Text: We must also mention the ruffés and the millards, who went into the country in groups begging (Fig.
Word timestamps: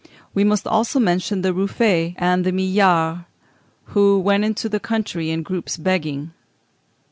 We 0.33 0.43
must 0.43 0.65
also 0.65 0.99
mention 0.99 1.43
the 1.43 1.53
ruffés 1.53 2.15
and 2.17 2.43
the 2.43 2.51
millards, 2.51 3.19
who 3.93 4.17
went 4.17 4.43
into 4.43 4.67
the 4.67 4.79
country 4.79 5.29
in 5.29 5.43
groups 5.43 5.77
begging 5.77 6.29
(Fig. 6.31 6.35